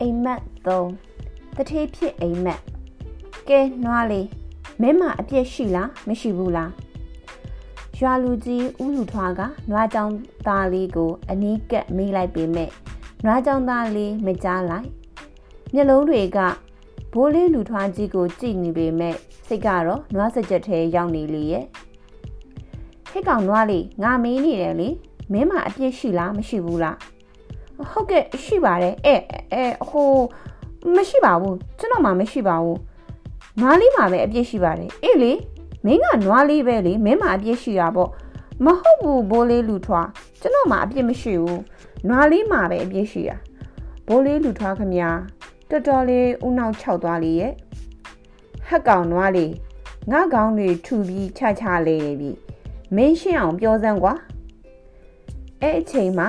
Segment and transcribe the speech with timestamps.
[0.00, 0.40] အိမ်မက်
[0.96, 2.60] 3တထေးဖြစ်အိမ်မက်
[3.48, 4.26] ကဲနွားလေး
[4.80, 6.72] မင်းမအပြစ်ရှိလားမရှိဘူးလား
[7.98, 10.10] ရွာလူကြီးဦးလူထွားကနွားကြောင်
[10.46, 12.70] သားလေးကိုအနီးကပ်မေးလိုက်ပေမဲ့
[13.24, 14.86] နွားကြောင်သားလေးမကြားလိုက်
[15.74, 16.38] မျက်လုံးတွေက
[17.12, 21.64] ဘိုးလေးလူထွားကြီးကိုကြည့်နေပေမဲ့စိတ်ကတော့နွားစကြက်ထဲရောက်နေလေရဲ့
[23.10, 24.88] ဟစ်ကောင်နွားလေးငါမေးနေတယ်လေ
[25.32, 26.96] မင်းမအပြစ်ရှိလားမရှိဘူးလား
[27.90, 29.14] ဟုတ်ကဲ့ရှိပါတယ်အဲ
[29.52, 30.10] အဲဟို
[30.94, 32.78] မရှိပါဘူးကျွန်တော်မှမရှိပါဘူး
[33.60, 35.32] နွားလေးမှပဲအပြစ်ရှိပါတယ်အေးလေ
[35.84, 38.10] မင်းကနွားလေးပဲလေမင်းမှအပြစ်ရှိတာပေါ့
[38.64, 40.08] မဟုတ်ဘူးဘိုးလေးလူထွား
[40.40, 41.60] ကျွန်တော်မှအပြစ်မရှိဘူး
[42.08, 43.36] နွားလေးမှပဲအပြစ်ရှိတာ
[44.06, 45.10] ဘိုးလေးလူထွားခမညာ
[45.70, 47.52] တော်တော်လေးဦးနောက်ခြောက်သွားလေရဲ့
[48.68, 49.52] ဟက်ကောင်နွားလေး
[50.10, 52.30] ငါကောင်းတွေထူပြီးချချလေးပြီ
[52.96, 54.14] မင်းရှင်းအောင်ပြောစမ်းကွာ
[55.60, 56.28] အဲ့အချိန်မှာ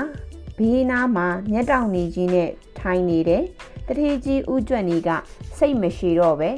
[0.61, 3.43] ဘေးနားမှာမျက်တောင်နေကြီးနဲ့ထိုင်နေတဲ့
[3.87, 5.09] တထေးကြီးဥကျွတ်နေက
[5.57, 6.49] စိတ်မရှိတော့ပဲ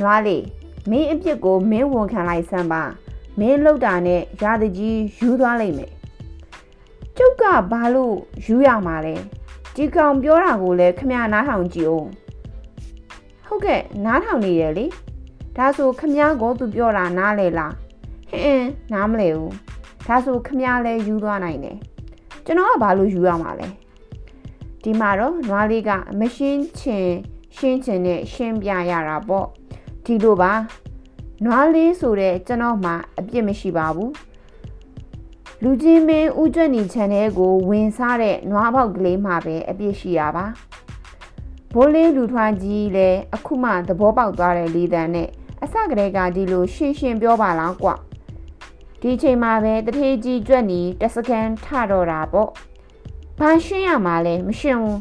[0.00, 0.44] နွားလေး
[0.90, 2.82] မင်းအပြစ်ကိုမင်းဝန်ခံလိုက်စမ်းပါ
[3.38, 5.90] မင်းလောက်တာနဲ့ရာတကြီးယူသွားလိုက်မယ်
[7.16, 9.14] ကျုပ်ကဘာလို့ယူရမှာလဲ
[9.74, 12.10] ဒီကောင်ပြောတာကိုလည်းခမနားထောင်ကြည့်အောင်
[13.46, 14.86] ဟုတ်ကဲ့နားထောင်နေရလေ
[15.56, 17.74] ဒါဆိုခမကိုသူပြောတာနားလေလား
[18.30, 19.52] ဟင်းနားမလဲဘူး
[20.06, 21.78] ဒါဆိုခမလဲယူသွားနိုင်တယ်
[22.44, 23.66] ကျွန်တော်ကဘာလို့ယူရမှာလဲ
[24.82, 27.08] ဒီမှာတော့နွားလေးကမရှင်းချင်
[27.56, 29.46] ရှင်းချင်နဲ့ရှင်းပြရတာပေါ့
[30.04, 30.52] ဒီလိုပါ
[31.44, 34.12] နွားလေးဆိုတဲ့ကျွန်တော်မှအပြစ်မရှိပါဘူး
[35.62, 40.46] လူချင်းမင်းဥကြွက်နီချန်တဲ့ကိုဝင်စားတဲ့နွားပေါက်ကလေးမှပဲအပြစ်ရှိရပါ
[41.74, 45.28] ဘိုးလေးလူထွားကြီးလည်းအခုမှသဘောပေါက်သွားတဲ့လေးတန်းနဲ့
[45.62, 47.90] အစကတည်းကဒီလိုရှင်းရှင်းပြောပါလားကွ
[49.06, 52.50] ဒီချိန်မှာပဲတထေးကြီးကြွက်နီတစကန်ထတော့တာပေါ့
[53.38, 55.00] ဘာရှင်းရမှာလဲမရှင်းဘူး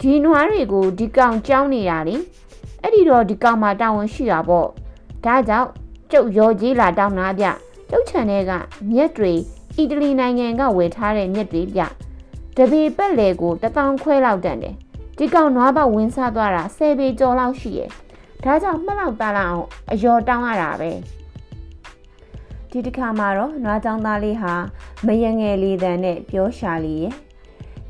[0.00, 2.16] ဒီနွားတွေကိုဒီကောင်ကြောင်းနေတာလေ
[2.82, 4.68] အဲ့ဒီတော့ဒီကောင်မှတာဝန်ရှိတာပေါ့
[5.24, 5.68] ဒါကြောင့်
[6.10, 7.46] ကျုပ်ရောကြီးလာတောင်းတာဗျ
[7.90, 8.52] ကျုပ်ချန်တဲ့က
[8.90, 9.32] မြက်တွေ
[9.76, 11.80] အီတလီနိုင်ငံကဝယ်ထားတဲ့မြက်တွေဗျ
[12.56, 14.74] တပေပက်လေကိုတထောင်ခွဲလောက်တန်တယ်
[15.18, 17.90] ဒီကောင်နွားပေါက်ဝင်းစားသွားတာ10ပေကျော်လောက်ရှိရဲ့
[18.44, 20.90] ဒါကြောင့်မှတ်လောက်သားလောက်အောင်အယော်တောင်းရတာပဲ
[22.70, 24.54] ဒီတစ်ခါမှာတော့နွားချောင်းသားလေးဟာ
[25.06, 27.12] မယငယ်လေးတန်နဲ့ပြောရှာလီရဲ့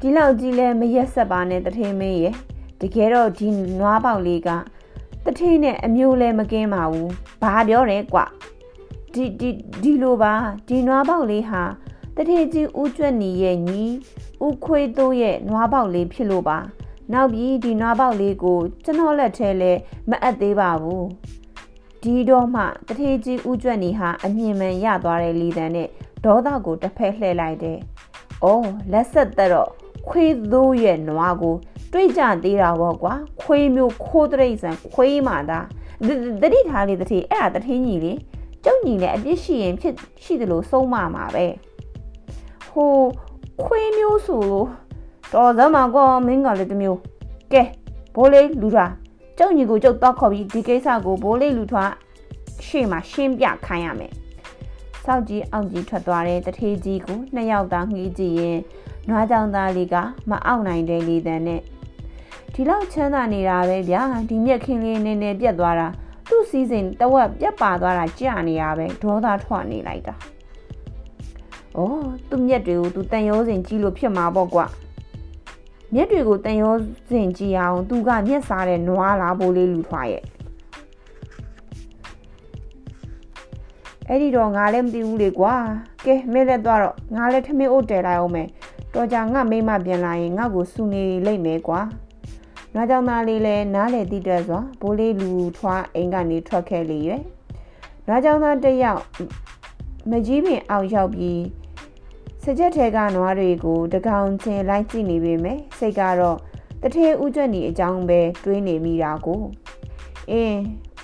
[0.01, 2.35] ဒီလောက်ကြီးလဲမရက်ဆက်ပါနဲ့တထင်းမင်းရဲ့
[2.81, 3.49] တကယ်တော့ဒီ
[3.81, 4.49] နွားပေါက်လေးက
[5.25, 8.21] တထင်းနဲ့အမျိုးလဲမကင်းပါဘူးဘာပြောတယ်ကွ
[9.13, 9.51] ဒီဒီ
[9.83, 10.33] ဒီလိုပါ
[10.69, 11.63] ဒီနွားပေါက်လေးဟာ
[12.17, 13.83] တထင်းကြီးဦးကျွတ်နီရဲ့ညီ
[14.45, 16.59] ဦးခွေးသိုးရဲ့နွားပေါက်လေးဖြစ်လို့ပါ
[17.13, 19.73] နောက်ပြီးဒီနွားပေါက်လေးကိုကျွန်တော်လက်ထဲလဲ
[20.11, 21.07] မအပ်သေးပါဘူး
[22.07, 25.89] ဒီတော့မှတထေးကြီးဥကျွတ်နေဟာအမြင်မှန်ရသွားတဲ့လီတန်နဲ့
[26.25, 27.79] ဒေါသကိုတစ်ဖက်လှည့်လိုက်တယ်။
[28.45, 29.71] အော်လက်ဆက်သက်တော့
[30.09, 31.55] ခွေးသိုးရဲ့နွားကို
[31.93, 35.61] တွေးကြသေးတာပေါ့ကွာခွေးမျိုးခိုးတရိတ်ဆန်ခွေးမှသာ
[36.43, 38.13] တတိထားလေတထေးအဲ့ဒါတထေးညီလေ
[38.65, 41.47] ကျုပ်ညီလည်းအပြစ်ရှိရင်ဖြစ်ရှိတယ်လို့ဆုံးမမှာပဲ
[42.71, 42.95] ဟို
[43.65, 44.69] ခွေးမျိုးဆိုလို့
[45.33, 46.99] တော်စမ်းမှာကောမင်းကလည်းတမျိုး
[47.53, 47.63] ကဲ
[48.15, 48.87] ဘိုးလေးလူတာ
[49.39, 51.93] ကျုပ်ညီကိုကျုပ်တော့ခေါ်ပြီးဒီကိစ္စကိုဘိုးလေးလူထွား
[52.67, 54.13] ရှေ့မှာရှင်းပြခိုင်းရမယ်။
[55.05, 58.59] စောက်ကြီးအောင်ကြီးထွက်သွားတဲ့တထေးကြီးကိုနှစ်ယောက်သားငှီးကြည့်ရင်
[59.09, 59.97] နွားကြောင်သားလေးက
[60.31, 61.61] မအောင်နိုင်တဲ့လေတံနဲ့
[62.53, 65.89] ဒီလောက်ချမ်းသာနေတာပဲဗျာဒီမြက်ခင်းလေးနည်းနည်းပြတ်သွားတာ
[66.29, 70.15] သူ့စီးစိမ်တဝက်ပြတ်ပါသွားတာကြာနေရပဲဒေါသထွက်နေလိုက်တာ။
[71.77, 74.67] အော်သူ့မြက်တွေကိုသူတန်ရိုးစင်ကြီးလို့ဖြစ်မှာပေါ့ကွာ။
[75.95, 76.75] မျက်တွေကိုတန်ရော
[77.09, 80.25] စင်ကြည့်အောင်သူကမျက်စားတဲ့နွားလားဘိုးလေးလူထွားရဲ့
[84.09, 85.55] အဲ့ဒီတော့ငါလည်းမသိဘူးလေကွာ
[86.05, 88.49] ကဲမင်းလည်းသွားတော့ငါလည်းထမင်းအိုးတဲလိုက်အောင်မယ်
[88.95, 91.81] တော်ကြငါမိမပြန်လာရင်ငါ့ကိုစူနေလိမ့်မယ်ကွာ
[92.75, 97.23] နွားကြောင်သားလေးလည်းနားလေတိတက်စွာဘိုးလေးလူထွားအိမ်ကနေထွက်ခဲ့လေရွယ်
[98.07, 99.03] နွားကြောင်သားတစ်ယောက်
[100.11, 101.41] မကြီးပင်အောက်ရောက်ပြီး
[102.49, 106.39] စကြက်ထဲကနွားတွေကိုတကောင်ချင်းလိုက်ကြည့်နေပေမဲ့စိတ်ကတော့
[106.83, 109.43] တထဲဥကျွတ်နီအကြောင်းပဲတွေးနေမိတာကို
[110.31, 110.59] အင်း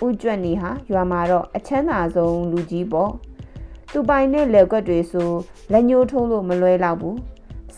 [0.07, 3.13] ဥကျွတ်နီဟာရွာမှာတော့အချမ်းသာဆုံးလူကြီးပေါ့
[3.93, 5.31] သူပိုင်တဲ့လက်ကွက်တွေဆို
[5.73, 7.19] လက်ညှိုးထိုးလို့မလွဲတော့ဘူး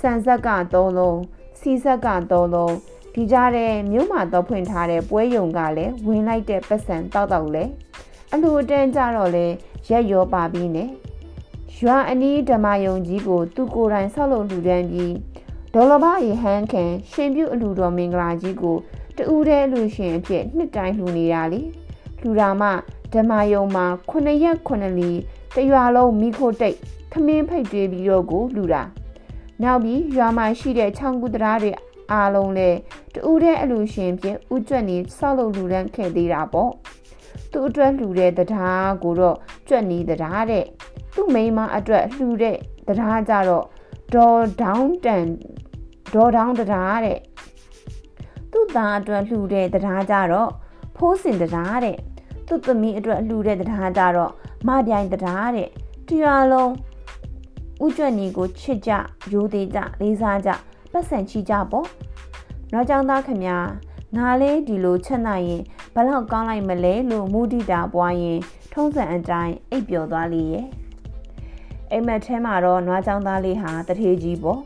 [0.00, 1.18] ဆန်ဆက်က၃လုံး
[1.60, 2.74] စီဆက်က၃လုံး
[3.14, 7.64] ဒီကြားတဲ့မြို့မှာတော့ဖွင့်ထားတဲ့ပွဲယုံကလည်းဝင်လိုက်တဲ့ပတ်စံတောက်တောက်လဲ
[8.32, 9.46] အလူအတန်းကြတော့လဲ
[9.90, 10.90] ရက်ရောပါပြီးနဲ့
[11.84, 15.14] ရွာအနီးဓမ္မယုံကြီးကို သူကိုယ်တိုင်ဆောက်လုပ်လှူဒန်းပြီး
[15.74, 18.76] ဒေါ်လဘရေဟန်းခံရှင်ပြုအလှူတော်မင်္ဂလာကြီးကို
[19.16, 21.60] တူးတဲ့လူရှင်အဖြစ်နှစ်တိုင်းလှူနေတာလေ
[22.20, 22.68] လှူတာမှ
[23.12, 25.10] ဓမ္မယုံမှာ9ရက်9လီ
[25.54, 26.76] တရွာလုံးမိခိုတိတ်
[27.12, 28.82] ခမင်းဖိတ်တွေပြီးတော့ကိုလှူတာ
[29.62, 31.70] နောက်ပြီးရွာမှာရှိတဲ့ချောင်းကူတရားတွေ
[32.12, 32.78] အားလုံးလည်း
[33.14, 36.72] တူးတဲ့အလူရှင်ဖြင့်ဥကျွတ်နေဆောက်လုပ်လူရန်ခဲ့သေးတာပေါ့
[37.52, 39.36] သူ့အတွက်လှူတဲ့တရားကိုတော့
[39.68, 40.64] ကြွက်နီးတရားတဲ့
[41.14, 42.56] သူ့မိန်းမအတွက်လှူတဲ့
[42.88, 43.64] တရားကြတော့
[44.14, 45.26] ဒေါ်ဒေါင်းတန်
[46.14, 47.18] ဒေါ်ဒေါင်းတရားတဲ့
[48.52, 50.50] သူ့သားအတွက်လှူတဲ့တရားကြတော့
[50.96, 51.96] ဖိုးစင်တရားတဲ့
[52.46, 54.32] သူ့သမီးအတွက်လှူတဲ့တရားကြတော့
[54.66, 55.68] မပြိုင်တရားတဲ့
[56.08, 56.70] တရားလုံး
[57.84, 58.90] ဥကြွနီကိုချစ်ကြ
[59.32, 60.50] ရိုးသေးကြလေးစားကြ
[60.92, 61.86] ပတ်စံချီကြပေါ့။
[62.72, 63.56] နောက်ကြောင့်သားခမညာ
[64.16, 65.62] ငါလေးဒီလိုချက်နိုင်ရင်
[65.94, 68.40] ဘလောက်ကောင်းလိုက်မလဲလို့မူတီတာပွားရင်
[68.72, 70.66] ထုံးစံအတိုင်းအိပ်ပျော်သွားလေရဲ့
[71.94, 74.60] အိမ်မက်ထဲမှာတော့နွားချောင်းသားလေးဟာတထေးကြီးပေါ့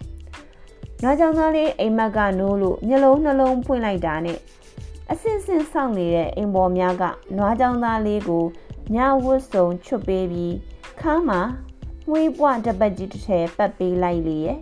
[1.03, 4.39] နွားချောင်းသားလေးအိမ်မက်ကနိုးလို့မျက်လုံးနှလုံးပွင့်လိုက်တာနဲ့
[5.11, 7.05] အစင်စင်စောင့်နေတဲ့အိမ်ပေါ်များက
[7.37, 8.45] နွားချောင်းသားလေးကို
[8.95, 10.55] ညဝတ်စုံချွတ်ပေးပြီး
[11.01, 11.41] ခါမှာ
[12.11, 14.59] ဝေးပွားတပတ်ကြီးတစ်ထည်ပတ်ပေးလိုက်လေရဲ့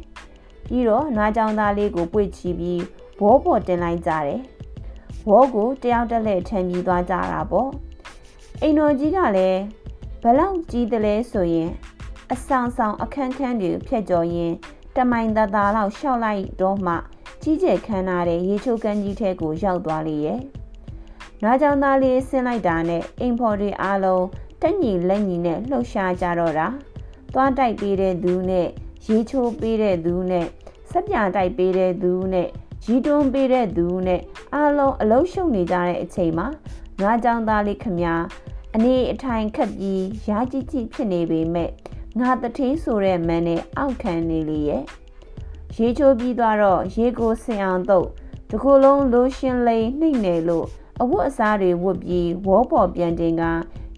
[0.68, 2.82] ပြီးတော့နွားချောင်းသားလေးကိုပွေ့ချီပြီး
[3.20, 4.40] ဘောပေါ်တင်လိုက်ကြတယ်
[5.28, 7.70] ဝေါကိုတယောက်တက်လက်ထမ်းပြီးသွားကြတာပေါ့
[8.60, 9.60] အိမ်တော်ကြီးကလည်း
[10.22, 11.70] ဘလောက်ကြီးတယ်လဲဆိုရင်
[12.34, 14.52] အဆောင်ဆောင်အခန်းခန်းတွေဖြတ်ကျော်ရင်
[14.96, 16.94] တမိုင်သားသားလောက်ရှောက်လိုက်တော့မှ
[17.42, 20.40] ကြီးကျယ်ခမ်းနားတဲ့ရေချိုးကန်းကြီးထဲကိုရောက်သွားလေရဲ့။
[21.42, 24.24] နားကြောင်သားလေးဆင်းလိုက်တာနဲ့အိမ်ဖော်တွေအားလုံး
[24.62, 26.66] တက်ညီလက်ညီနဲ့လှုပ်ရှားကြတော့တာ။
[27.34, 28.68] သွားတိုက်ပေးတဲ့သူနဲ့
[29.08, 30.46] ရေချိုးပေးတဲ့သူနဲ့
[30.90, 32.48] စက်ပြတိုက်ပေးတဲ့သူနဲ့
[32.86, 34.20] ရီတွန်းပေးတဲ့သူနဲ့
[34.54, 36.46] အားလုံးအလုံးရှုံနေကြတဲ့အချိန်မှာ
[37.00, 38.00] နွားကြောင်သားလေးခမ
[38.74, 41.70] အနေအထိုင်ခက်ပြီးရာကြီးကြီးဖြစ်နေပေမဲ့
[42.20, 44.82] ငါတထင်းဆိုတဲ့မန်းနဲ့အောက်ခံနေလေရဲ့
[45.76, 48.06] ရေချိုးပြီးသွားတော့ရေကိုဆင်အောင်တော့
[48.50, 50.66] တကူလုံးလိုရှင်လိန်နှိမ့်နေလို့
[51.00, 53.42] အဝတ်အစားတွေဝတ်ပြီးဝေါ်ပေါ်ပြန်တင်က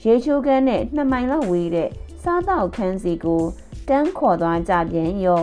[0.03, 1.89] ရေချိုးကန်းနဲ့နှစ်မိုင်လောက်ဝေးတဲ့
[2.23, 3.43] စားတော့ခန်းစီကို
[3.89, 5.43] တန်းခေါ်သွားကြပြန်ရော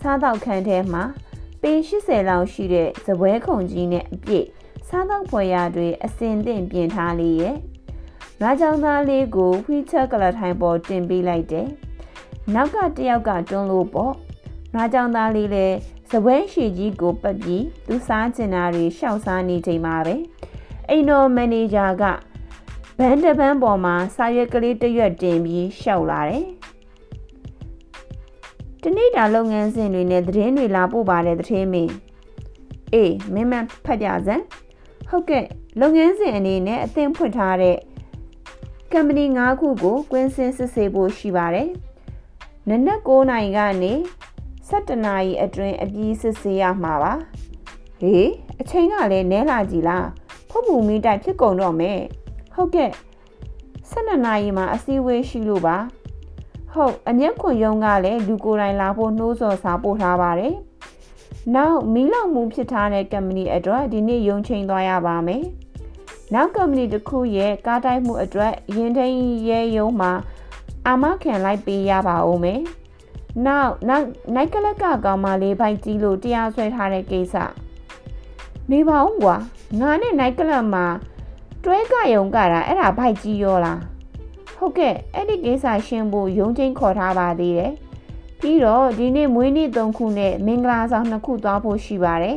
[0.00, 1.04] စားတော့ခန်းထဲမှာ
[1.62, 4.46] ပေ80လောက်ရှိတဲ့ဇပွဲခုံကြီးနဲ့အပြည့်
[4.88, 7.56] စားတော့ဖွယ်ရတွေအစင်သင့်ပြင်ထားလေးရဲ့။
[8.46, 11.68] ငါးချောင်းသားလေးကိုဝှီချက်ကလထိုင်ပေါ်တင်ပေးလိုက်တယ်။
[12.54, 14.12] နောက်ကတယောက်ကတွန်းလို့ပေါ့။
[14.74, 15.76] ငါးချောင်းသားလေးလည်း
[16.10, 20.16] ဇပွဲရှည်ကြီးကိုပတ်ပြီးသူစားကျင်တာတွေရှောက်စားနေချိန်မှာပဲ။
[20.88, 22.02] အိမ်တော်မန်နေဂျာက
[22.98, 26.44] ဘန်းတပန်းပေါ်မှာစာရွက်ကလေးတစ်ရွက်တင်ပြီးရှောက်လာတယ်။
[28.82, 31.92] တနေ့တာလုပ်ငန်းစဉ်တွေနဲ့သတင်းတွေလာပို့ပါတယ်သတင်းမင်း
[32.92, 33.54] အေးမင်းမ
[33.84, 34.44] ဖတ်ကြစမ်း
[35.08, 35.44] ဟုတ်ကဲ့
[35.80, 37.76] လုပ်ငန်းစဉ်အနေနဲ့အသင်ဖွင့်ထားတဲ့
[38.96, 41.68] ကမ္ပဏီ၅ခုကိုကွင်းစင်းစစ်ဆေးဖို့ရှိပါတယ်
[42.68, 43.92] နနက်9နာရီကနေ
[44.48, 47.12] 7နာရီအတွင်းအပြီးစစ်ဆေးရမှာပါ
[48.00, 48.30] ဟေး
[48.60, 50.06] အချိန်ကလည်းနဲလာကြည်လား
[50.48, 52.00] ဖုတ်ပူမီတိုက်ဖြစ်ကုန်တော့မယ်
[52.54, 52.90] ဟုတ်ကဲ့
[53.90, 55.76] 12နာရီမှာအစည်းအဝေးရှိလို့ပါ
[56.72, 60.54] ဟုတ်အမျက်ခွန်ယုံကလည်းလူကိုယ်တိုင်လာဖို့နှိုးဆော်စာပို့ထားပါတယ်။
[61.54, 65.44] နောက်မီးလောင်မှုဖြစ်ထားတဲ့ကမ္ပဏီအတွက်ဒီနေ့ရုံချိန်သွားရပါမယ်။
[66.34, 69.16] နောက်ကမ္ပဏီတစ်ခုရဲ့ကားတိုက်မှုအတွက်ရင်ထိန်
[69.48, 70.12] ရဲရုံမှာ
[70.86, 72.62] အာမခံလိုက်ပေးရပါဦးမယ်။
[73.46, 77.34] နောက်နောက်နိုင်ကလက်ကကောင်မလေးဘိုက်ကြီးလို့တရားစွဲထားတဲ့ကိစ္စ
[78.70, 79.36] နေပါဦးကွာ
[79.80, 80.86] ငါနဲ့နိုင်ကလက်မှာ
[81.64, 83.80] တွဲကယုံကတာအဲ့ဒါဘိုက်ကြီးရောလား
[84.56, 87.72] ဟုတ်ကဲ့အဲ့ဒီကိစ္စရှင်းဖို့ရုံးချင်းခေါ်ထားပါသေးတယ်
[88.40, 92.36] ပြီးတော့ဒီနေ့မွေးနေ့၃ခုနဲ့မင်္ဂလာဆောင်၂ခုသွားဖို့ရှိပါတယ်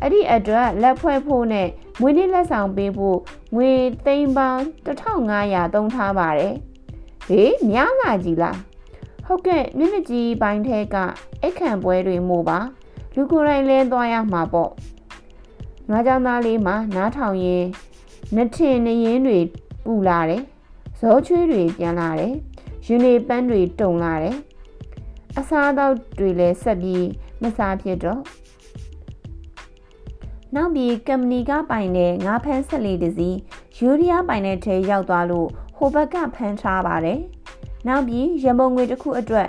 [0.00, 1.68] အဲ့ဒီအတွက်လက်ဖွဲ့ဖို့နဲ့
[2.00, 3.18] မွေးနေ့လက်ဆောင်ပေးဖို့
[3.54, 3.70] ငွေ
[4.04, 6.54] သိန်းပေါင်း1500သုံးထားပါတယ်
[7.28, 8.58] ဟေးများလာကြီးလား
[9.26, 10.96] ဟုတ်ကဲ့မြင့်မြကြီးပိုင်းထဲက
[11.44, 12.58] အခန့်ပွဲတွေမို့ပါ
[13.14, 14.72] လူကိုယ်တိုင်လဲသွားရမှာပေါ့
[15.88, 17.64] နွားကြောင်သားလေးမှာနားထောင်ရင်
[18.34, 19.38] နှထင်နှရင်တွေ
[19.84, 20.42] ပူလာတယ်
[21.00, 22.34] ဇောချွေးတွေပြန်လာတယ်
[22.86, 24.36] ယူနေပန်းတွေတုံလာတယ်
[25.38, 27.06] အစားအသောက်တွေလည်းဆက်ပြီး
[27.42, 28.20] မစားဖြစ်တော့
[30.54, 33.36] နောက်ပြီးကမ္ပဏီကပိုင်တဲ့ငါးဖန်းဆက်လေးတစ်စီး
[33.76, 37.20] ယူရီးယားပိုင်တဲ့ထဲရောက်သွားလို့ဟိုဘက်ကဖမ်းထားပါတယ်
[37.86, 39.48] နောက်ပြီးရမုံငွေတစ်ခုအတွက်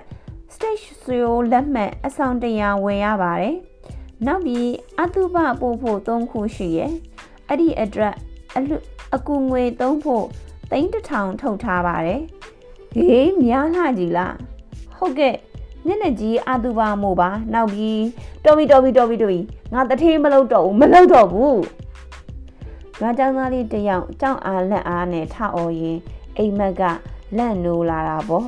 [0.54, 0.86] stage
[1.18, 3.58] 0လက်မှတ်အဆောင်တရာဝယ်ရပါတယ်
[4.26, 4.68] နောက်ပြီး
[5.00, 6.92] အတုပပို့ဖို့၃ခုရှိရဲ့
[7.48, 8.14] အဲ့ဒီအတွက်
[8.56, 8.78] အလူ
[9.16, 10.26] အကူငွေသုံးဖို့
[10.70, 12.22] သိန်းတစ်ထောင်ထုတ်ထားပါတယ်
[12.96, 14.36] ဟေးများလာကြီးလား
[14.98, 15.36] ဟုတ်ကဲ့
[15.86, 18.04] မျက်နှာကြီးအာသူပါမို့ပါနောက်ပြီး
[18.46, 19.40] တော်ပြီတော်ပြီတော်ပြီတော်ပြီ
[19.74, 21.62] ငါတထေးမလုပ်တော့ဘူးမလုပ်တော့ဘူး
[23.02, 25.98] ငါကြောင်သားလေးတယောက်ကြောင်အားလက်အားနဲ့ထအော်ရင်
[26.38, 26.84] အိမ်မက်က
[27.38, 28.48] လက်နိုးလာတာပေါ့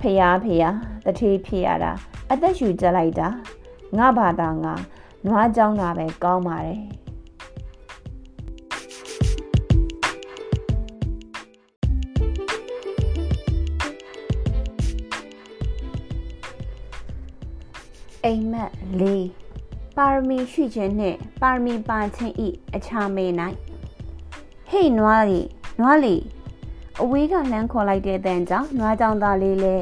[0.00, 1.92] ဖျားဖျားတထေးဖြစ်ရတာ
[2.30, 3.28] အသက်ရှူကြလိုက်တာ
[3.98, 4.74] ငါဘာသာငါ
[5.26, 6.99] နွားကြောင်းတာပဲကောင်းပါတယ်
[18.26, 19.02] အိမ်မက်၄
[19.96, 23.26] ပါရမီရှိခြင်းနှင့်ပါရမီပါခြင်းဤအခြားမေ၌
[24.70, 25.40] ဟေ့နွားလီ
[25.80, 26.16] နွားလီ
[27.02, 29.74] အဝေးကလှမ်းခေါ်လိုက်တဲ့တန်ကြောင့်နွားကြောင်သားလေးလဲ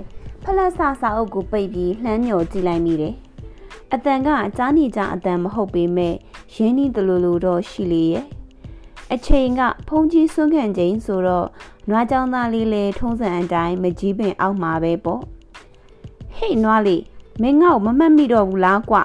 [0.43, 3.15] ဖလက်ဆစာအုပ်ကိုပိတ်ပြီးလှမ်းညော်ကြည့်လိုက်မိတယ်။
[3.93, 6.15] အတန်ကကြားနေကြအတန်မဟုတ်ပေမဲ့
[6.55, 8.25] ရင်းနှီးတလူလူတော့ရှိလေရဲ့။
[9.13, 11.49] အချိန်ကဖုန်ကြီးဆွန့်ခံချိန်ဆိုတော့
[11.89, 15.21] နွားကြောင်သားလေးလဲထုံးစံအတိုင်းမကြီးပင်အောက်မှာပဲပေါ့။
[16.37, 17.03] ဟေ့နွားလေး
[17.41, 18.97] မင်းငေါ့မမှတ်မိတော့ဘူးလားကွ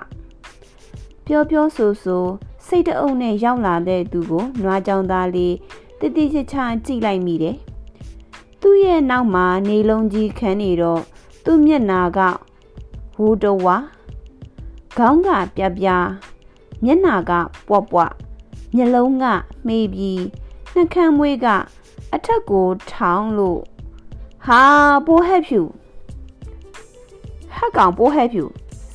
[1.25, 2.25] ။ပြောပြောဆိုဆို
[2.67, 5.55] စိတ်တအုပ်နဲ့ရောက်လာတဲ့သူကိုနွားကြောင်သားလေး
[5.99, 7.55] တိတိကျကျကြည့်လိုက်မိတယ်။
[8.61, 11.01] သူ့ရဲ့နောက်မှာနေလုံးကြီးခန်းနေတော့
[11.43, 12.19] သူ့မျက်နာက
[13.19, 13.77] ဝူတဝါ
[14.97, 15.87] ခေါင်းကပြပြ
[16.83, 17.31] မျက်နာက
[17.67, 18.13] ပွားပွား
[18.75, 19.25] မျက်လုံးက
[19.65, 20.23] မှေးပြီး
[20.73, 21.47] နှာခမ်းမွေးက
[22.13, 23.61] အထက်ကိုထောင်းလို့
[24.45, 24.63] ဟာ
[25.05, 25.61] ပိုးဟက်ဖြူ
[27.57, 28.45] ဟက်ကောင်ပိုးဟက်ဖြူ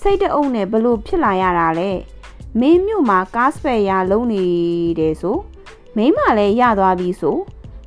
[0.00, 1.90] စိတ်တအုပ်နဲ့ဘလို့ဖြစ်လာရတာလဲ
[2.60, 4.44] မင်းမြို့မှာကားစပယ်ရလုံးနေ
[4.98, 5.38] တယ်ဆို
[5.96, 7.36] မိမလည်းရသွားပြီဆို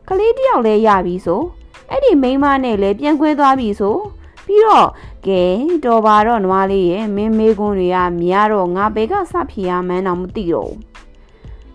[0.08, 1.42] ကလေးတယောက်လည်းရပြီဆို
[1.90, 3.98] အဲ့ဒီမိမနဲ့လည်းပြန်ခွဲသွားပြီဆို
[4.46, 4.90] ပြီးတော့
[5.28, 5.44] ကဲ
[5.86, 10.80] တော်ပါတော့နွားလေးရဲ့မင်းမေးခွန်းတွေကများတော့ငါဘဲကစဖြေရမှန်းတော့မသိတော့ဘူး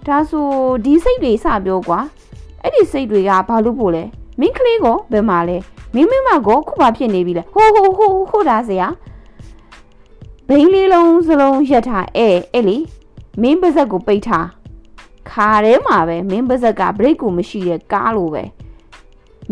[0.06, 0.46] ဒါဆို
[0.84, 2.00] ဒီစိတ်တွေစပြောကွာ
[2.62, 4.04] အဲ့ဒီစိတ်တွေကဘာလို့ပို့လဲ
[4.40, 5.56] မင်းကလေးကိုဘယ်မှာလဲ
[5.94, 8.88] မင်းမမကိုခုဘာဖြစ်နေပြီလဲဟိုဟိုဟိုဟိုဒါစရာ
[10.48, 12.76] ဘိန်းလေးလုံးစလုံးရက်ထားအဲအဲ့လေ
[13.42, 14.46] မင်းပါဇက်ကိုပိတ်ထား
[15.30, 18.44] ခါထဲမှာပဲမင်းပါဇက်ကဘရိတ်ကိုမရှိတဲ့ကားလိုပဲ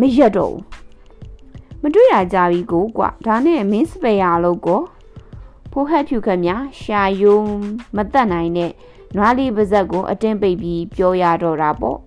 [0.01, 0.63] မရက်တော့ဘူး
[1.83, 4.81] မတွေ့ရကြပြီကိုကွာဒါနဲ့မင်းစပယ်ယာလို့ကို
[5.73, 7.39] ဖိုးဟက်ဖြူခက်များရှာယုံ
[7.97, 8.73] မတက်နိုင်တဲ့
[9.17, 11.99] နွားလေးပါဇက်ကိုအတင်းပိတ်ပြီးပြောရတော့တာပေါ့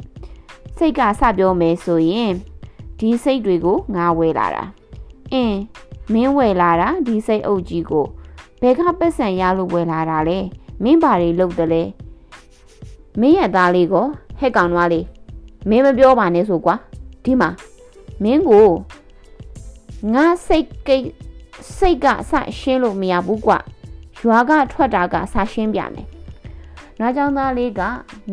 [0.78, 2.34] စိတ်ကစပြောမယ်ဆိုရင်
[3.00, 4.64] ဒီစိတ်တွေကိုငါဝယ်လာတာ
[5.34, 5.60] အင်း
[6.14, 8.06] မင်းဝယ်လာတာဒီစိတ်အုပ်ကြီးကို
[8.62, 10.38] ဘယ်ကပတ်စံရလို့ဝယ်လာတာလဲ
[10.84, 11.84] မင်းဘာတွေလုပ်တယ်လဲ
[13.20, 14.06] မင်းရဲ့သားလေးကို
[14.40, 15.06] ဟဲ့ကောင်နွားလေး
[15.70, 16.76] မင်းမပြောပါနဲ့ဆိုကွာ
[17.24, 17.50] ဒီမှာ
[18.24, 18.70] မင်းကို
[20.14, 21.06] ငါစိတ်ကိတ်
[21.78, 23.54] စိတ်ကအဆရှင်းလို့မရဘူးကွ
[24.22, 26.08] ရွာကထွက်တာကဆရှင်းပြမယ်။
[27.00, 27.82] နားကြောင်သားလေးက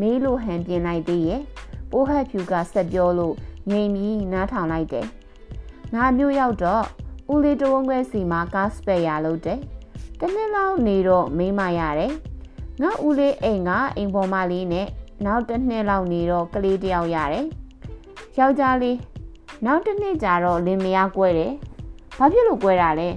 [0.01, 1.43] မေးလို့ဟန်ပြင်လိုက်သေးရဲ့
[1.91, 3.35] ပိုးဟက်ဖြူကဆက်ပြောလို့
[3.71, 5.07] ငြိမ်ပြီးနားထောင်လိုက်တယ်။
[5.95, 6.85] ငါမျိုးရောက်တော့
[7.33, 9.59] ဦးလေးတဝန်းခွဲစီမှာကားစပယ်ရလုပ်တယ်။
[10.21, 12.13] တနေ့လောက်နေတော့မေးမရတယ်။
[12.83, 14.87] ငါဦးလေးအိမ်ကအိမ်ပေါ်မလေးနဲ့
[15.25, 17.47] နောက်တစ်နှစ်လောက်နေတော့ကလေးတယောက်ရတယ်။
[18.39, 18.97] ယောက်ျားလေး
[19.67, 21.53] နောက်တစ်နှစ်ကြာတော့လင်မယားကွဲတယ်။
[22.19, 23.09] ဘာဖြစ်လို့ကွဲတာလဲ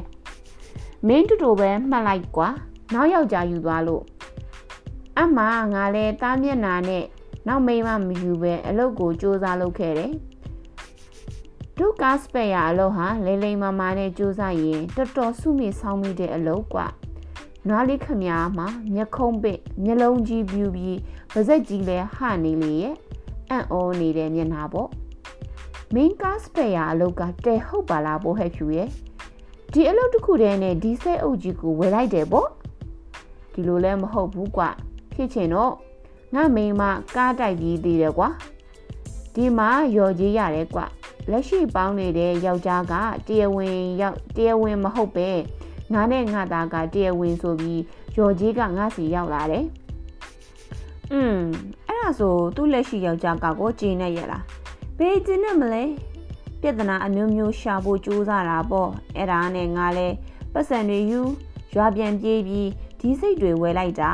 [1.07, 2.49] ။မင်းတူတူပဲမှတ်လိုက်ကွာ။
[2.93, 4.03] နောက်ယောက်ျားယူသွားလို့
[5.19, 5.39] အမ
[5.73, 7.03] ငါလဲတားမျက်နာနဲ့
[7.47, 10.11] နောက်မိမမယူပဲအလုပ်ကိုစူးစမ်းလုပ်ခဲ့တယ်။
[11.79, 16.85] ဒုကားစပယ်ယာအလုပ်ဟာလိမ့်လိမ့်မာမာနဲ့စူးစမ်းရင်တော်တော်စုမိဆောင်းမိတဲ့အလုပ်ကွာ။
[17.67, 20.99] နွားလေးခမများမှာမျက်ခုံးပစ်မျက်လုံးကြီးပြူပြီး
[21.33, 22.95] ပါဇက်ကြီးလဲဟနေလေရဲ့
[23.49, 24.89] အံ့ဩနေတဲ့မျက်နှာပေါ့။
[25.93, 28.89] မင်းကားစပယ်ယာအလုပ်ကတဲဟုတ်ပါလားပို့ဟဲ့ဖြူရဲ့
[29.71, 32.49] ဒီအလုပ်တစ်ခုတည်းနဲ့ဒီစိတ်အုပ်ကြီးကိုဝယ်လိုက်တယ်ပေါ့
[33.53, 34.63] ဒီလိုလည်းမဟုတ်ဘူးကွ
[35.13, 35.73] ဖြစ်ချင်တော့
[36.33, 36.81] ငါမိမ
[37.15, 38.29] ကားတိုက်ပြီးသေးတယ်ကွာ
[39.33, 40.81] ဒီမှာရော်ကြီးရတယ်ကွ
[41.31, 42.93] လက်ရှိပေါင်းနေတဲ့ယောက်ျားက
[43.27, 45.29] တရားဝင်ရောက်တရားဝင်မဟုတ်ပဲ
[45.93, 47.81] ငါနဲ့ငါသားကတရားဝင်ဆိုပြီး
[48.17, 49.65] ရော်ကြီးကငါစီရောက်လာတယ်
[51.11, 51.37] อืม
[51.87, 54.43] အဲ့ဒါဆိုသူ့လက်ရှိယောက်ျားကကိုကျင်းနေရလား
[54.97, 55.83] ဘေးကျင်းနဲ့မလဲ
[56.61, 60.07] ပြဿနာအမျိုးမျိုးရှာဖို့ကြိုးစားတာပေါ့အဲ့ဒါနဲ့ငါလဲ
[60.53, 61.21] ပတ်စံတွေယူ
[61.75, 62.69] ရွာပြန်ပြေးပြီး
[62.99, 64.11] ဒီစိတ်တွေဝယ်လိုက်တာ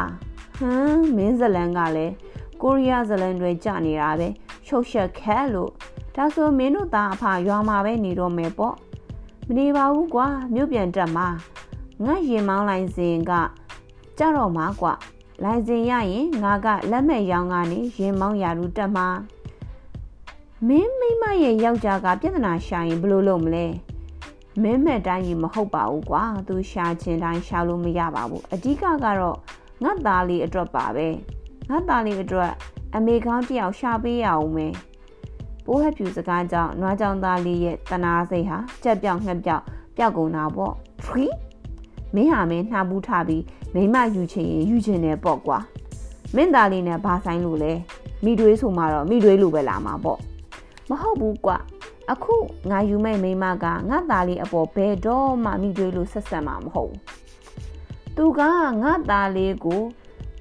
[0.58, 2.13] ဟမ်မင်းဇလန်ကလည်း
[2.62, 4.27] ကိုရီးယားဇလန်တွေကြနေတာပဲ
[4.67, 5.72] ရှုပ်ရှက်ခက်လို့
[6.15, 8.75] ဒါဆိုမင်းတို့သားအဖရွာမှာပဲနေတော့မယ်ပေါ့
[9.48, 11.27] မနေပါဘူးကွာမြို့ပြန်တက်မှာ
[12.05, 13.32] ငါရင်မောင်းလိုက်စဉ်က
[14.17, 14.93] ကြတော့မှာကွာ
[15.43, 19.08] လိုင်စင်ရရင်ငါကလက်မဲ့ရောင်းကနေရင်မောင်းရာလူတက်မှာ
[20.67, 23.65] မင်းမိမရဲ့ယောက်ျားကပြဿနာရှာရင်ဘယ်လိုလုပ်မလဲ
[24.62, 29.38] မင်းမဲ့တိုင်းကြီးမဟုတ်ပါဘူးကွာသူရှာချင်တိုင်းရှာလို့မရပါဘူးအဓိကကတော့
[29.84, 31.08] ငတ်သားလေးအတွက်ပါပဲ
[31.70, 32.51] ငတ်သားလေးအတွက်
[32.96, 34.74] အမေကောင်းတယောက်ရှာပေးရအောင်မယ်
[35.65, 39.63] ပိုးဟက်ဖြူစကားကြောင့်နွားကြောင်သားလေးရဲ့တနာစိတ်ဟာကြက်ပြောင်ငှက်ပြောင်
[39.98, 40.74] ပျောက်ကုန်တာပေါ့
[41.05, 41.27] ဖရီ
[42.15, 43.43] မင်းဟာမင်းနှာဘူးထားပြီး
[43.75, 45.58] မိမယူချင်ရင်ယူချင်တယ်ပေါ့ကွာ
[46.36, 47.74] မင်းသားလေးနဲ့ဘာဆိုင်လို့လဲ
[48.24, 50.20] မိတွေးဆိုမှတော့မိတွေးလို့ပဲလာမှာပေါ့
[50.89, 51.51] မဟုတ်ဘူးကွ
[52.12, 52.36] အခု
[52.70, 57.00] ငါယူမဲ့မိမကငါသားလေးအပေါ်ဘယ်တော့မှမိတွေးလို့ဆက်ဆက်မှာမဟုတ်ဘူး
[58.15, 58.41] သူက
[58.82, 59.82] ငါသားလေးကို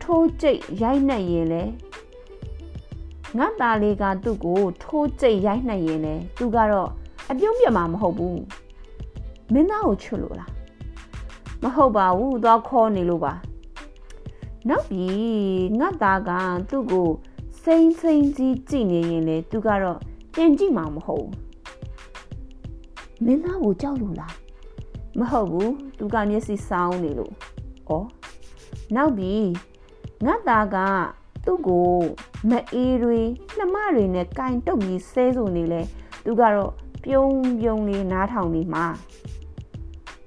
[0.03, 1.63] ထိုးကျိတ်ရိုက်နှက်ရင်လေ
[3.39, 6.91] ငါသားလေးကသူ့ကိုထိုးကျိတ်ရိုက်နှက်ရင်လေသူကတော့
[7.31, 8.41] အပြုံးပြမှာမဟုတ်ဘူး
[9.53, 10.51] မင်းသားကိုချွတ်လို့လား
[11.63, 13.33] မဟုတ်ပါဘူးသွားခေါ်နေလို့ပါ
[14.69, 16.31] နောက်ပြီးငါသားက
[16.71, 17.09] သူ့ကို
[17.63, 19.99] စိမ့်စိမ့်ကြီးကြည့်နေရင်လေသူကတော့
[20.35, 21.29] ပြန်ကြည့်မှာမဟုတ်
[23.25, 24.35] မင်းသားကိုကြောက်လို့လား
[25.19, 27.33] မဟုတ်ဘူးသူကမျက်စိစောင်းနေလို့
[27.89, 27.93] ဩ
[28.95, 29.47] နောက်ပြီး
[30.27, 30.77] ငါသားက
[31.45, 31.91] သူ့ကို
[32.51, 33.21] မအေးတွေ
[33.59, 35.81] နှမတွေနဲ့ကင်တုတ်ပြီးဆဲဆိုနေလဲ
[36.25, 36.73] သူကတော့
[37.05, 38.87] ပြုံးပြုံးလေးနားထောင်နေမှာ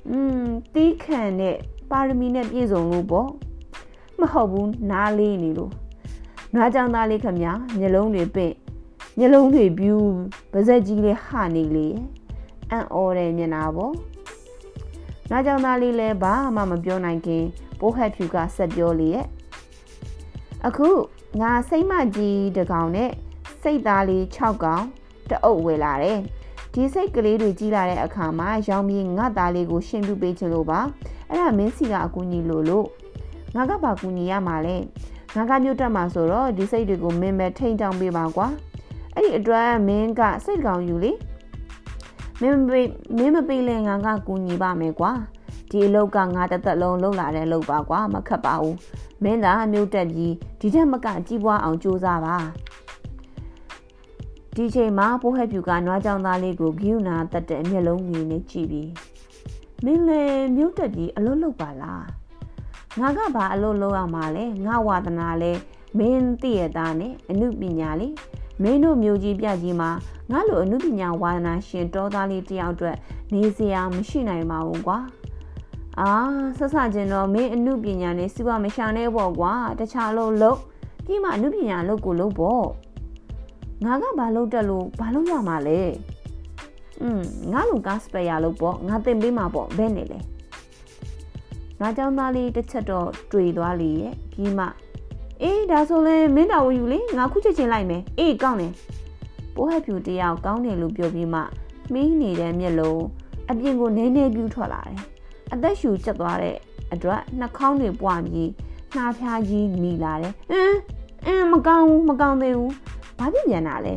[0.09, 1.55] อืมတီးခံနဲ့
[1.91, 3.29] ပါရမီနဲ့ပြည့်စုံလို့ပေါ့
[4.19, 5.71] မဟုတ်ဘူးနားလေးနေလို့
[6.53, 8.53] နွားကြောင်သားလေးခမမျက်လုံးတွေပင့်
[9.17, 10.09] မျက်လုံးတွေပြူး
[10.51, 11.87] ပါဇက်ကြီးလေးဟနေလေ
[12.71, 13.93] အံ့ဩတဲ့မျက်နာပေါ့
[15.29, 17.43] နွားကြောင်သားလေးလည်းဘာမှမပြောနိုင်ခင်
[17.79, 19.25] ပိုးဟက်ဖြူကဆက်ပြောလေရဲ့
[20.67, 20.89] အခု
[21.41, 23.11] ငါစိတ်မကြီးတကောင်နဲ့
[23.61, 24.85] စိတ်သားလေး6ကောင်
[25.29, 26.19] တအုပ်ဝယ်လာတယ်
[26.73, 30.79] ဒီစိတ်ကလေးတွေကြီးလာတဲ့အခါမှာရောင်ပြီးငါသားလေးကိုရှင်းပြပေးချင်လို့ပါ
[31.29, 32.85] အဲ့ဒါမင်းစီကအကူညီလို့လို့
[33.55, 34.75] ငါကပါကူညီရမှာလဲ
[35.35, 38.47] ငါကမြို့တက်မှာဆိုတော့ဒီစိတ်တွေကိုမင်းပဲထိန်ချောင်းပေးပါကွာ
[39.13, 41.11] အဲ့ဒီအတွက်မင်းကစိတ်ကောင်ယူလေ
[42.41, 45.11] မင်းမပေးမင်းမပေးလဲငါကကူညီပါမယ်ကွာ
[45.69, 48.75] ဒီအလုပ်ကငါတသက်လုံးလုပ်လာတဲ့လုပ်ပါကွာမခက်ပါဘူး
[49.23, 52.37] မင်းသာမြို့တက်ပြီးဒီထက်မကကြီးပွားအောင်ကြိုးစားပါ
[54.55, 58.91] ဒီချိန်မှာပိုးဟက်ဖြူကနွားကြောင်သားလေးကိုဂိူနာတက်တဲ့မျက်လုံးကြီးနဲ့ကြည့်ပြီး
[59.83, 62.05] မင်းလည်းမြို့တက်ပြီးအလုပ်လုပ်ပါလား
[62.99, 65.51] ငါကဘာအလုပ်လုပ်ရမှာလဲငါဝါသနာလဲ
[65.97, 68.13] မင်းသိရတာနဲ့အမှုပညာလေး
[68.61, 69.89] မင်းတို့မျိုးကြီးပြကြီးမှာ
[70.31, 72.97] ငါလိုအမှုပညာဝါသနာရှင်တော်သားလေးတယောက်အတွက်
[73.33, 74.97] နေစရာမရှိနိုင်ပါဘူးကွာ
[76.01, 76.11] အာ
[76.57, 80.59] ဆက်ဆချင်းတော့မင်းအမှုပညာနဲ့စီးပွားမရှာနေပေါ့ကွာတခြားလို့လို့
[81.05, 82.65] ပြီးမှအမှုပညာလုပ်ကိုလုပ်ပေါ့
[83.85, 85.81] ငါကဘာလုပ်တက်လို့ဘာလုပ်ရမှာလဲ
[87.01, 87.21] อืม
[87.51, 90.19] ငါလူကစပယ်ရလို့ပေါ့ငါတင်ပေးမှာပေါ့ဘယ်နဲ့လဲ
[91.79, 94.65] ငါကြောင့်သားလေးတစ်ချက်တော့တွေ့သွားလေရဲ့ပြီးမှ
[95.41, 98.73] အေးဒါဆိုလဲမင်းတော်ယူလေငါခုချက်ချင်းလိုက်မယ်အေးကောင်းတယ်
[99.55, 101.41] ပိုးဟက်ဖြူတယောက်ကောင်းတယ်လို့ပြောပြီးမှ
[101.93, 103.03] မီးနေတဲ့မျက်လုံး
[103.49, 104.99] အပြင်ကိုနည်းနည်းပြူးထွက်လာတယ်
[105.55, 106.57] အသက်ရှူကျက်သွားတဲ့
[106.93, 108.49] အတွက်နှာခေါင်းတွေပွားပြီး
[108.95, 110.79] နှာဖျားကြီးမိလာတယ်အင်း
[111.25, 112.73] အင်းမကောင်းဘူးမကောင်းသေးဘူး
[113.17, 113.95] ဘာဖြစ်ပြန်တာလဲ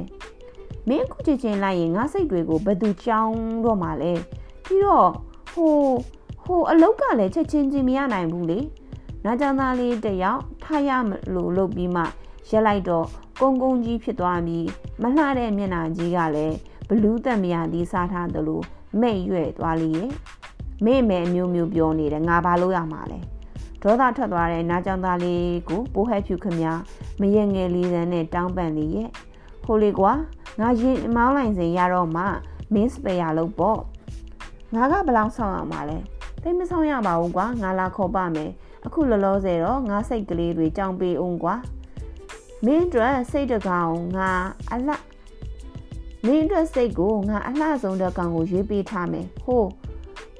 [0.89, 4.13] မင်းအခုချက်ချင်းလိုက်ရင်ငါစိတ်တွေကိုဘယ်သူကြောင်းတော့မှလဲ
[4.67, 5.11] ပြီးတော့
[5.53, 5.75] ဟို
[6.45, 8.59] ဟိုအလုတ်ကလည်းချက်ချင်းချင်းမရနိုင်ဘူးလေ
[9.25, 12.03] နာကြောင်သားလေးတယောက်ထားရမလို့လုပ်ပြီးမှ
[12.51, 13.07] ရက်လိုက်တော့
[13.41, 14.67] ကုန်းကုန်းကြီးဖြစ်သွားပြီး
[15.03, 16.57] မလှတဲ့မျက်နှာကြီးကလည်း
[16.89, 18.61] ဘလူးတက်မရသည်စားထားသလို
[19.01, 20.11] မိတ်ရွဲ့သွားလိရဲ့
[20.85, 23.19] မိမဲအမျိုးမျိုးပြောနေတယ်ငါဘာလို့ရမှာလဲ
[23.83, 26.61] ဒေါသထွက်သွားတဲ့နားကြောင်သားလေးကိုပိုးဟဲဖြူခမ
[27.21, 29.09] မရငယ်လေးစန်းနဲ့တောင်းပန်လေရဲ့
[29.65, 30.13] ဟိုလေကွာ
[30.61, 32.25] ငါရင်မောင်းလိုက်စင်ရတော့မှ
[32.75, 33.81] မင်းစပယ်ရလို့ပေါ့
[34.75, 35.99] ငါကဘလောင်ဆောင်ရမှာလဲ
[36.43, 38.51] သိမဆောင်ရပါဘူးကွာငါလာခေါ်ပါမယ်
[38.87, 41.55] အခုလောလောဆယ်တော့ငါစိတ်ကလေးတွေကြောင်ပေးအောင်ကွာ
[42.65, 44.31] မင်းအတွက်စိတ်တကောင်ငါ
[44.73, 44.95] အလှ
[46.25, 49.69] မင်းအတွက်စိတ်ကိုငါအလှဆုံးတဲ့ကောင်ကိုရွေးပေးထားမယ်ဟိုး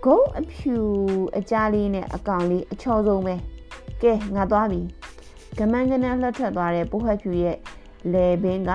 [0.05, 0.77] ဂုံးအဖြူ
[1.39, 3.35] အကြားလေးနဲ့အကောင်လေးအချောဆုံးပဲ
[4.03, 4.81] ကဲငါသွားပြီ
[5.59, 7.57] ကမန်းကနန်းလှထွက်သွားတဲ့ပိုးဟွက်ဖြူရဲ့
[8.13, 8.71] လေဘင်းက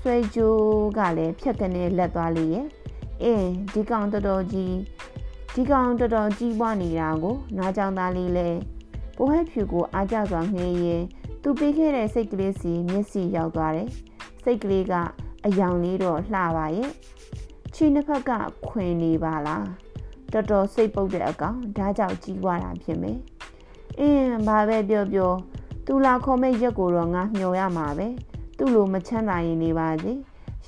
[0.00, 2.66] ဆွဲကြိုးကလည်းဖြက်ကနေလက်သွားလေရဲ့
[3.22, 4.74] အင်းဒီကောင်တော်တော်ကြီး
[5.54, 8.48] ဒီကောင်တော်တော်ကြီးပွားနေတာကိုနားကြောင်သားလေးလဲ
[9.16, 11.02] ပိုးဟွက်ဖြူကိုအားကြစွာငှေးရင်
[11.42, 13.88] သူပေးခဲ့တဲ့စိတ်ကလေးစီမျက်စိရောက်သွားတယ်
[14.44, 14.94] စိတ်ကလေးက
[15.46, 16.90] အယောင်လေးတော့လှပါရဲ့
[17.74, 18.30] ချီနှစ်ဖက်က
[18.68, 19.66] ခွင်နေပါလား
[20.34, 23.18] တော်တော်စိတ်ပုတ်တဲ့အကောင်ဒါကြောင့်ကြီးွားတာဖြစ်မယ်
[23.98, 25.32] အင်းဘာပဲပြောပြော
[25.86, 28.08] သူလာခေါ်မဲ့ရက်ကိုတော့ငါမျှော်ရမှာပဲ
[28.56, 30.12] သူ့လိုမချမ်းသာရင်နေပါစေ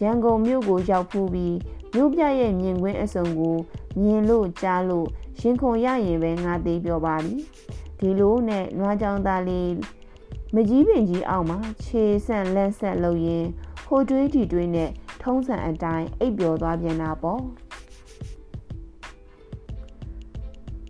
[0.00, 1.56] ရန်ကုန်မြို့ကိုရောက်ဖူးပြီး
[1.94, 3.56] မြို့ပြရဲ့မြင်ကွင်းအစုံကို
[4.02, 5.06] မြင်လို့ကြားလို့
[5.40, 7.36] ရင်ခုန်ရရင်ပဲငါသေးပြောပါပြီ
[7.98, 9.70] ဒီလိုနဲ့နွားကြောင်သားလေး
[10.54, 13.48] မကြီးပင်ကြီးအောက်မှာခြေဆန့်လက်ဆက်လုပ်ရင်း
[13.86, 14.90] ဟိုတွေးတီတွေးနဲ့
[15.22, 17.42] ထုံးစံအတိုင်းအိပ်ပျော်သွားပြန်တာပေါ့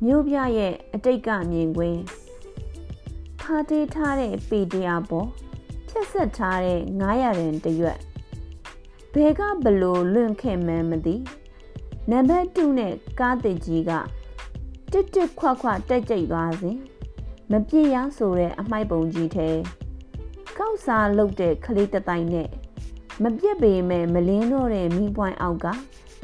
[0.04, 2.00] မြို့ပြရဲ့အတိတ်ကမြင်ကွင်း
[3.40, 5.28] ဖားတေးထားတဲ့ပေတရားပေါ်
[5.88, 7.98] ဖြက်ဆက်ထားတဲ့900ရန်တရွက်
[9.12, 11.16] ဘဲကဘလို့လွင့်ခဲ့မှန်းမသိ
[12.10, 13.90] နံပါတ်2နဲ့ကားတစ်ကြီးက
[14.92, 16.76] တစ်တစ်ခွခွတက်ကြိတ်သွားစဉ်
[17.50, 19.48] မပြည့်ရဆိုတဲ့အမိုက်ပုံကြီးထဲ
[20.58, 22.48] ကောက်စားလုတ်တဲ့ခလေးတတိုင်းနဲ့
[23.22, 25.66] မပြည့်ပေမဲ့မလင်းတော့တဲ့မိပွိုင်းအောက်က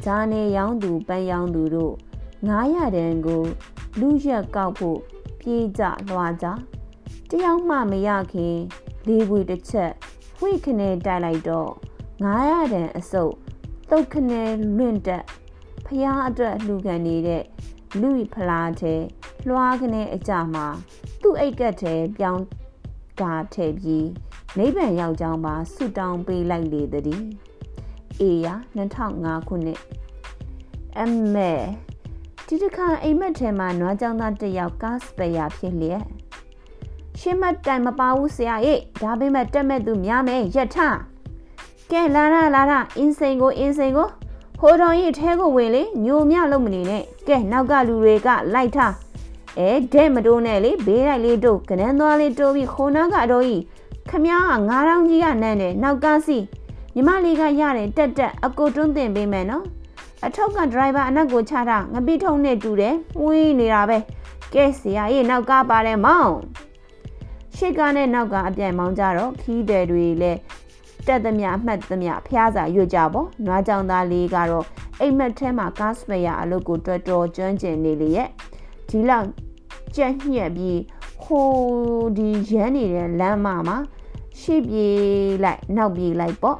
[0.05, 1.95] ဂျာနေရောင်းသူပန်းရောင်းသူတို့
[2.47, 3.43] 900တန်ကို
[3.99, 4.99] လူရက်ကောက်ဖို့
[5.39, 6.45] ပြေးကြလွှာကြ
[7.29, 8.55] တယောက်မှမရခင်
[9.07, 9.91] လေးပွေတစ်ချက်
[10.41, 11.71] ဝိခနဲ့တိုက်လိုက်တော့
[12.21, 13.33] 900တန်အစုပ်
[13.89, 15.25] တုတ်ခနဲ့လွင့်တက်
[15.85, 17.43] ဖျားအတွက်လှူခံနေတဲ့
[18.01, 19.01] လူဖလားတဲ့
[19.47, 20.67] လွှားခနဲ့အကြမှာ
[21.21, 22.43] သူ့အိတ်ကက်ထဲပြောင်း
[23.21, 24.07] ကားထည့်ပြီး
[24.57, 27.23] နိဗ္ဗာန်ရောက်ကြောင်းပါဆုတောင်းပေးလိုက်လေသည်
[28.21, 29.79] အေယာ2005ခုနှစ်
[30.99, 31.01] အ
[31.33, 31.53] မဲ
[32.53, 36.03] ဒီတစ်ခါအိမ်မက်ထဲမှာနွားကြောင်သားတစ်ယောက်ကားစပယ်ယာဖြစ်လျက်
[37.19, 40.77] ရှင်းမတိုင်မပါဘူးဆရာရဲ့ဒါပေမဲ့တက်မဲ့သူများမယ်ရက်ထ
[41.91, 44.07] ကဲလာရလာရအင်းစိန်ကိုအင်းစိန်ကို
[44.59, 48.93] ဟိုတော်ကြီးထဲကိုဝင်လေညိုမြလုံးမနေနဲ့ကဲနောက်ကလူတွေကလိုက်ထား
[49.57, 53.63] အဲတဲ့မတိုးနဲ့လေဘေးလိုက်လေးတို့ကနန်းသွားလေးတိုးပြီးခိုးနာကအတော်ကြီး
[54.09, 56.37] ခမားကငါးတောင်ကြီးကနန်းတယ်နောက်ကစီ
[56.95, 59.65] ညီမလေးကရတယ်တက်တက်အကိုတွန်းတင်ပေးမယ်နော်
[60.25, 63.97] အထောက်ကဒရိုင်ဘာအနက်ကိုချတာငပိထုံနဲ့တူတယ်ဝင်းနေတာပဲ
[64.53, 66.31] ကဲဆရာကြီးနောက်ကပါတယ်မောင်
[67.55, 70.39] ရှေ့ကနဲ့နောက်ကအပြိုင်မောင်းကြတော့ခီးတယ်တွေလည်း
[71.07, 74.65] တက်သမျှအမှတ်သမျှဖျားစာရွတ်ကြပေါ့နွားကြောင်သားလေးကတော့
[74.99, 78.29] အိမ်မက်ထဲမှာကားစပယ်ယာအလုပ်ကိုတော်တော်ကျွမ်းကျင်နေလေရဲ့
[78.89, 79.27] ဒီလောက်
[79.95, 80.79] ကြက်ညက်ပြီး
[81.23, 81.49] ဟို
[82.17, 83.77] ဒီရမ်းနေတဲ့လမ်းမမှာ
[84.39, 84.97] ရှေ့ပြေး
[85.43, 86.57] လိုက်နောက်ပြေးလိုက်ပေါ့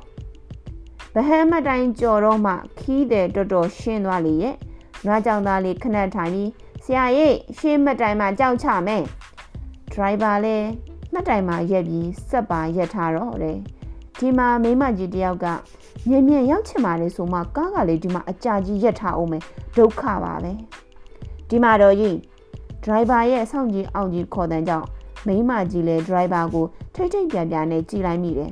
[1.16, 4.56] ဗဟမ်းမတိုင်းကြော်တော့မှခီးတယ်တော်တော်ရှင်းသွားလေရဲ့
[5.06, 6.50] နွားကြောင်သားလေးခဏထိုင်ပြီး
[6.84, 9.04] ဆရာရဲ့ရှင်းမတိုင်းမှာကြောက်ချမယ်
[9.92, 10.68] ဒရိုင်ဘာလည်း
[11.12, 13.58] မှတ်တိုင်မှာရက်ပြီးစက်ပါရက်ထားတော့တယ်
[14.20, 15.46] ဒီမှာမိမကြီးတယောက်က
[16.10, 19.44] မြင်မြင်ရောက်ချင်ပါလေဆိုမှကားကလေဒီမှာအကြာကြီးရက်ထားအောင်မယ်
[19.78, 20.54] ဒုက္ခပါပဲ
[21.50, 22.18] ဒီမှာတော့ကြီး
[22.84, 24.88] ဒရိုင်ဘာရဲ့အဆောင်ကြီးအောင်ကြီးခေါ်တဲ့ကြောင့်
[25.28, 28.52] မိမကြီးလည်းဒရိုင်ဘာကိုထိတ်ထိတ်ပြန်ပြန်နဲ့ကြည်လိုက်မိတယ်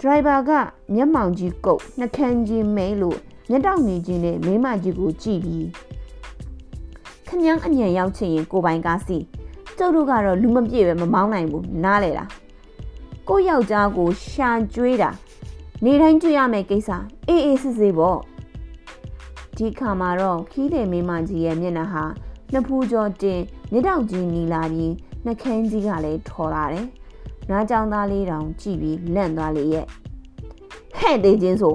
[0.00, 0.50] ဒရိုင်ဘာက
[0.94, 3.18] မျက်မှောင်ကြီးကုတ်နှကန်းကြီးမဲလို့
[3.50, 5.68] မျက်တောင်ကြီးကြီးနဲ့မိမကြီးကိုကြည့်ပြီး
[7.28, 9.18] ခញ្ញန်းအမြန်ရောက်ချင်ရင်ကိုပိုင်ကားစီ
[9.78, 12.30] ကျုပ်တို့ကတော့လူမပြည့်ပဲမမောင်းနိုင်ဘူးနားလေလား
[13.28, 15.10] ကိုယောက်ျားကိုရှာကျွေးတာ
[15.84, 16.90] နေတိုင်းကြွရမယ်ကိစ္စ
[17.28, 18.18] အေးအေးစစ်စစ်ပေါ့
[19.56, 22.04] ဒီခါမှာတော့ခီးတယ်မိမကြီးရဲ့မျက်နှာဟာ
[22.52, 23.40] နှစ်ဖူးကျော်တင်
[23.72, 26.86] မြတောက်ကြီးနီလာပြီးနှခမ်းကြီးကလည်းထော်လာတယ်။
[27.50, 29.86] နားကြောင်သားလေးတောင်ကြည့်ပြီးလန့်သွားလေရဲ့။
[30.98, 31.74] ဟဲ့သေးချင်းဆို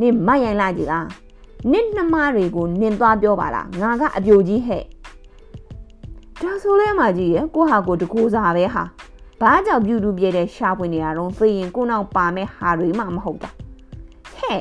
[0.00, 1.06] နင်မရိုင်လာကြည်လား။
[1.70, 4.82] နင့်နှမတွေကိုနင်သွားပြောပါလား။ငါကအပြိုကြီးဟဲ့။
[6.42, 8.82] ဒါဆိုလဲမကြီးရဲ့ကိုဟာကိုတကူစားပဲဟာ။
[9.40, 13.50] ဘာကြောင့်ပြူတူပြဲတဲ့ရှာပွင့်နေတာတော့သိရင်ကိုနောက်ပါမဲ့ဟာတွေမှမဟုတ်တာ။
[14.36, 14.60] ဟဲ့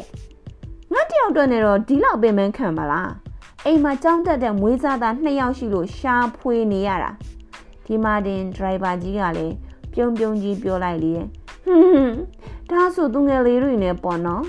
[0.94, 3.10] ငါတယောက်တော့နေတော့ဒီလောက်ပင်ပန်းခံပါလား။
[3.66, 7.12] အိမ်မှာကြောင်းတက်တဲ့မွေးစားသားနှစ်ယောက်ရှိလို့ရှားဖွေနေရတာ
[7.86, 9.56] ဒီမာတင်ဒရိုင်ဘာကြီးကလည်း
[9.94, 11.14] ပြုံပြုံကြီးပြောလိုက်လေ
[11.66, 12.16] ဟွန်း
[12.70, 14.44] ဒါဆိုသူငယ်လေးတွေနဲ့ပေါ့နော်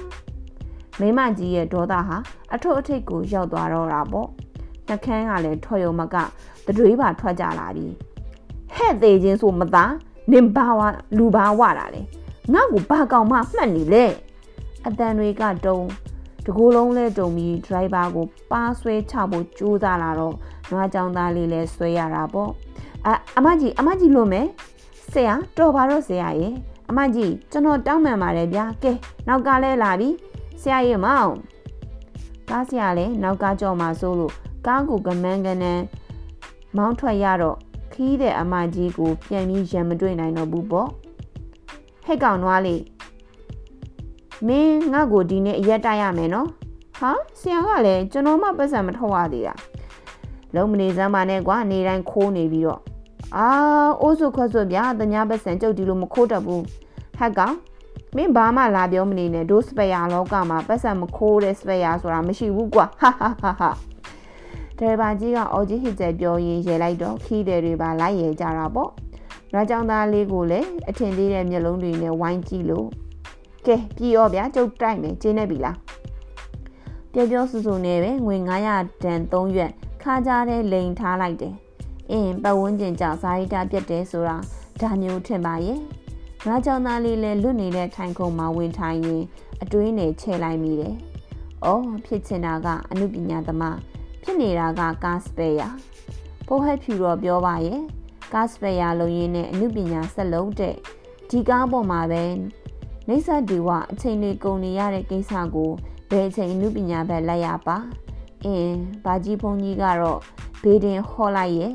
[1.01, 2.17] မိမကြီးရဲ့ဒေါသဟာ
[2.55, 4.29] အထုပ်အထိပ်ကိုရောက်သွားတော့တာပေါ့
[4.89, 6.17] နှကန်းကလည်းထွယုံမက
[6.67, 7.87] တတွေးပါထွက်ကြလာပြီ
[8.77, 9.93] ဟဲ့သေးချင်းဆိုမသား
[10.33, 10.81] နင်ဘာဝ
[11.19, 12.03] လူဘာဝတာလေ
[12.53, 14.07] ငါ့ကိုဘာကောင်မှမှတ်နေလဲ
[14.87, 15.87] အတန်တွေကတုံး
[16.45, 20.35] တကူလုံးလဲတုံပြီးဒရိုက်ဘာကိုပါဆွဲချဖို့ကြိုးစားလာတော့
[20.71, 22.51] နွားကြောင်သားလေးလဲဆွဲရတာပေါ့
[23.07, 24.47] အအမကြီးအမကြီးလို့မယ်
[25.15, 26.49] ဆရာတော်ပါတော့ဆရာရေ
[26.91, 28.93] အမကြီးကျွန်တော်တောင်းပန်ပါတယ်ဗျာကဲ
[29.29, 30.09] နောက်ကလဲလာပြီ
[30.61, 31.33] ဆရာရေမောင်
[32.51, 34.33] ကားဆရာလဲနောက်ကကြော်မှာစိုးလို့
[34.67, 35.85] ကားကိုကမန်းကနန်း
[36.77, 37.57] မောင်းထွက်ရတော့
[37.93, 40.89] ခီးတဲ့အမကြီးကိုပြန်ပြီးရံမတွေ့နိုင်တော့ဘူးပေါ့
[42.05, 42.83] ဟဲ့ကောင်နွားလေး
[44.47, 46.49] မင်းငါ့ကိုဒီနေ့အရက်တိုက်ရမယ်နော်
[46.99, 49.55] ဟာဆရာကလည်းကျွန်တော်မှပတ်စံမထောက်ရသေးတာ
[50.55, 52.94] လုံးမနေစမ်းပါနဲ့ကွာနေတိုင်းခိုးနေပြီးတော့
[53.37, 53.49] အာ
[54.03, 56.63] အိုးစုခွတ်စုဗျာတ냐ပတ်စံကြုတ်ဒီလိုမခိုးတတ်ဘူး
[57.19, 57.57] ဟက်ကောင်
[58.17, 63.71] မင်းဘာမှလာပြောမနေနဲ့ဒိုးစပယ်ယာလောကမှာပတ်စံမခိုးတဲ့စပယ်ယာဆိုတာမရှိဘူးကွာဟာဟာဟာဟာ
[64.79, 68.91] ဒရဘာကြီးကအော်ကြီးဟစ်ကျဲပြောရင်ရေလိုက်တော့ခီးတယ်တွေပါလိုက်ရဲကြတာပေါ့။
[69.53, 72.87] ရွာကြောင်သားလေးကိုလည်းအထင်သေးတဲ့မျက်လုံးတွေနဲ့ဝိုင်းကြည့်လို့
[73.67, 75.77] ကဲပြီရောဗျာကျုပ်တိုက်မယ်ကျင်းနေပြီလား
[77.13, 78.37] ပြောပြောဆူဆူနဲ့ပဲငွေ
[78.71, 79.71] 900တန်3ရွက်
[80.03, 81.55] ခါကြတဲ့လိန်ထားလိုက်တယ်
[82.11, 84.37] အင်းပတ်ဝန်းကျင်ကြောင့်ဇာတိတာပြတ်တယ်ဆိုတာ
[84.81, 85.81] ဒါမျိုးထင်ပါရဲ့
[86.47, 89.23] ငါကြောင့်သားလေးလဲလွတ်နေတဲ့ထိုင်ခုံမှာဝင်ထိုင်ရင်
[89.63, 90.95] အတွင်းနဲ့ချဲလိုက်မိတယ်။
[91.65, 93.79] အော်ဖြစ်ချင်တာကအမှုပညာသမား
[94.23, 95.69] ဖြစ်နေတာကကားစပယ်ယာ
[96.47, 97.81] ပိုဟက်ဖြူတော့ပြောပါရဲ့
[98.33, 100.75] ကားစပယ်ယာလုံရင်းနဲ့အမှုပညာဆက်လုံးတဲ့
[101.31, 102.25] ဒီကားပေါ်မှာပဲ
[103.09, 105.71] နေဆဒီဝအချိန်လေးကုန်နေရတဲ့ကိစ္စကို
[106.11, 107.77] ဘယ်အချိန်အမှုပညာဘက်လိုက်ရပါ
[108.45, 110.21] အင်းဘာကြီးဘုန်းကြီးကတော့
[110.63, 111.73] ဘေးတင်ဟောလိုက်ရဲ့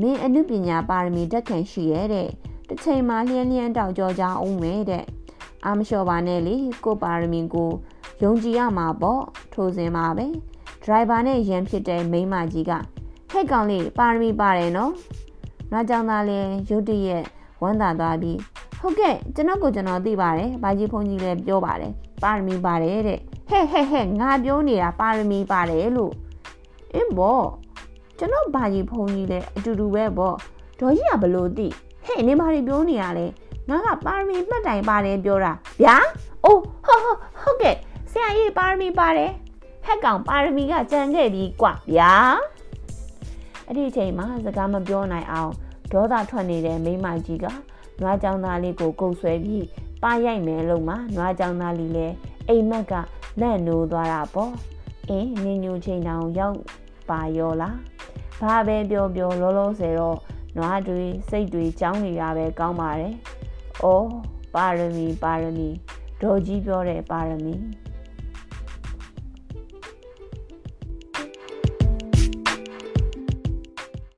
[0.00, 2.28] မင်းအမှုပညာပါရမီတက်ခံရှိရဲ့တဲ့
[2.68, 5.04] တစ်ချိန်မှာလျှန်းလျှန်းတောက်ကြောကြအောင်မယ်တဲ့
[5.64, 7.70] အာမလျှော်ပါနဲ့လေကိုပါရမီကို
[8.22, 10.26] ယုံကြည်ရမှာပေါ့ထိုးစင်ပါပဲ
[10.82, 12.72] ဒရိုင်ဘာနဲ့ရန်ဖြစ်တဲ့မိန်းမကြီးက
[13.30, 14.92] ဟဲ့ကောင်လေးပါရမီပါတယ်နော်။
[15.72, 17.24] နောက်ကြောင်သားလည်းရုတ်တရက်
[17.62, 18.38] ဝမ်းသာသွားပြီး
[18.80, 23.18] ဟုတ်ကဲ့ကျွန်တော်ကိုကျွန်တော်သိပါတယ်ဘာကြီးဖုန်းကြီးလည်းပြောပါတယ်ပါရမီပါတယ်တဲ့
[23.50, 26.12] ဟဲ့ဟဲ့ဟဲ့ငါပြောနေတာပါရမီပါတယ်လို့
[26.94, 27.40] အင်းဘော
[28.22, 30.36] ကျွန်တော်ဘာကြီးဖုန်းကြီးလည်းအတူတူပဲပေါ့
[30.80, 33.26] ဒေါ်ကြီးကဘလို့သိဟဟဲ့နင်ဘာတွေပြောနေရလဲ
[33.68, 35.52] ငါကပါရမီမှတ်တိုင်ပါတယ်ပြောတာ
[35.82, 35.96] ဗျာ
[36.44, 37.76] အိုးဟုတ်ဟုတ်ဟုတ်ကဲ့
[38.12, 39.30] ဆရာကြီးပါရမီပါတယ်
[39.84, 42.12] ဟက်ကောင်ပါရမီကကြံခဲ့ပြီကွာဗျာ
[43.66, 45.52] အဲ့ဒီအချိန်မှာစကားမပြောနိုင်အောင်
[45.92, 47.46] ဒေါသထွက်နေတဲ့မိမကြီးက
[48.00, 49.66] နွားကြောင်သားလေးကိုကုတ်ဆွဲပြီး
[50.02, 52.14] ပါရိုက်မယ်လို့မှနွားကြောင်သားလေးလည်း
[52.48, 52.94] အိမ်မက်က
[53.40, 54.52] လက်နိုးသွားတာပေါ့
[55.08, 56.58] အင်းနင်းညူချိန်တောင်ရောက်
[57.08, 57.76] ပါရောလား
[58.40, 60.18] ဘာပဲပြောပြောလောလောဆယ်တော့
[60.56, 63.14] နွားတွေစိတ်တွေကြောင်းနေတာပဲကောင်းပါတယ်။
[63.82, 64.06] အော်
[64.54, 65.68] ပါရမီပါရမီ
[66.22, 67.54] ဒေါ်ကြီးပြောတဲ့ပါရမီ။